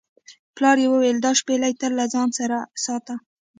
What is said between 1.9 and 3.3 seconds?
له ځان سره ساته.